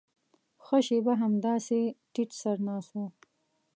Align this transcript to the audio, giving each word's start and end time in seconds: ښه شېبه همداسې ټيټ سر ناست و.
ښه 0.65 0.77
شېبه 0.87 1.13
همداسې 1.21 1.79
ټيټ 2.13 2.29
سر 2.41 2.57
ناست 2.67 2.91
و. 2.95 3.01